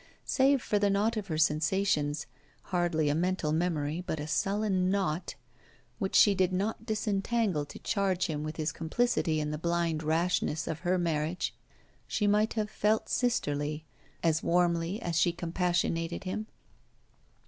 Save 0.25 0.63
for 0.63 0.79
the 0.79 0.89
knot 0.89 1.15
of 1.15 1.27
her 1.27 1.37
sensations 1.37 2.25
(hardly 2.73 3.07
a 3.07 3.13
mental 3.13 3.51
memory, 3.51 4.01
but 4.07 4.19
a 4.19 4.25
sullen 4.25 4.89
knot) 4.89 5.35
which 5.99 6.15
she 6.15 6.33
did 6.33 6.51
not 6.51 6.87
disentangle 6.87 7.65
to 7.65 7.77
charge 7.77 8.25
him 8.25 8.41
with 8.43 8.55
his 8.55 8.71
complicity 8.71 9.39
in 9.39 9.51
the 9.51 9.59
blind 9.59 10.01
rashness 10.01 10.67
of 10.67 10.79
her 10.79 10.97
marriage, 10.97 11.53
she 12.07 12.25
might 12.25 12.53
have 12.53 12.71
felt 12.71 13.09
sisterly, 13.09 13.85
as 14.23 14.41
warmly 14.41 14.99
as 15.03 15.19
she 15.19 15.31
compassionated 15.31 16.23
him. 16.23 16.47